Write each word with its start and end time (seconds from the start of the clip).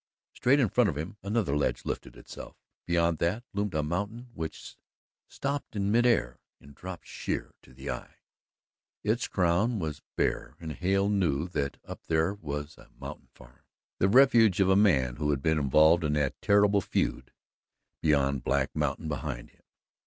Straight 0.33 0.59
in 0.59 0.67
front 0.67 0.89
of 0.89 0.97
him 0.97 1.17
another 1.21 1.55
ledge 1.55 1.85
lifted 1.85 2.15
itself. 2.17 2.55
Beyond 2.87 3.19
that 3.19 3.43
loomed 3.53 3.75
a 3.75 3.83
mountain 3.83 4.31
which 4.33 4.75
stopped 5.27 5.75
in 5.75 5.91
mid 5.91 6.07
air 6.07 6.39
and 6.59 6.73
dropped 6.73 7.05
sheer 7.05 7.53
to 7.61 7.71
the 7.71 7.91
eye. 7.91 8.15
Its 9.03 9.27
crown 9.27 9.77
was 9.77 10.01
bare 10.15 10.55
and 10.59 10.71
Hale 10.71 11.07
knew 11.07 11.47
that 11.49 11.77
up 11.85 12.01
there 12.07 12.33
was 12.33 12.79
a 12.79 12.89
mountain 12.99 13.29
farm, 13.35 13.61
the 13.99 14.09
refuge 14.09 14.59
of 14.59 14.69
a 14.71 14.75
man 14.75 15.17
who 15.17 15.29
had 15.29 15.43
been 15.43 15.59
involved 15.59 16.03
in 16.03 16.13
that 16.13 16.41
terrible 16.41 16.81
feud 16.81 17.31
beyond 18.01 18.43
Black 18.43 18.75
Mountain 18.75 19.07
behind 19.07 19.51
him. 19.51 19.61